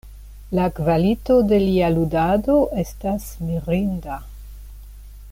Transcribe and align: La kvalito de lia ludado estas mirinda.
La 0.59 0.63
kvalito 0.77 1.35
de 1.51 1.59
lia 1.63 1.89
ludado 1.97 2.55
estas 2.85 3.27
mirinda. 3.51 4.17